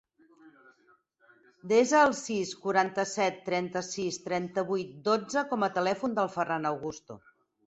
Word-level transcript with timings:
Desa 1.71 1.99
el 2.05 2.15
sis, 2.19 2.53
quaranta-set, 2.63 3.37
trenta-sis, 3.51 4.19
trenta-vuit, 4.25 4.97
dotze 5.11 5.45
com 5.53 5.69
a 5.69 5.71
telèfon 5.77 6.19
del 6.23 6.33
Ferran 6.39 6.67
Augusto. 6.73 7.21